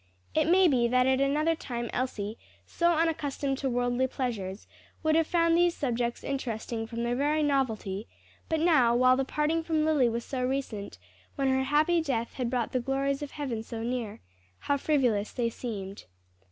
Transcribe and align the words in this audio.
It 0.33 0.49
may 0.49 0.67
be 0.67 0.87
that 0.87 1.05
at 1.05 1.21
another 1.21 1.53
time 1.53 1.87
Elsie, 1.93 2.39
so 2.65 2.91
unaccustomed 2.93 3.59
to 3.59 3.69
worldly 3.69 4.07
pleasures, 4.07 4.65
would 5.03 5.13
have 5.13 5.27
found 5.27 5.55
these 5.55 5.77
subjects 5.77 6.23
interesting 6.23 6.87
from 6.87 7.03
their 7.03 7.13
very 7.15 7.43
novelty; 7.43 8.07
but 8.49 8.59
now 8.59 8.95
while 8.95 9.15
the 9.15 9.23
parting 9.23 9.61
from 9.61 9.85
Lily 9.85 10.09
was 10.09 10.25
so 10.25 10.43
recent, 10.43 10.97
when 11.35 11.49
her 11.49 11.65
happy 11.65 12.01
death 12.01 12.33
had 12.33 12.49
brought 12.49 12.71
the 12.71 12.79
glories 12.79 13.21
of 13.21 13.29
heaven 13.29 13.61
so 13.61 13.83
near, 13.83 14.21
how 14.61 14.75
frivolous 14.75 15.31
they 15.33 15.51
seemed. 15.51 16.05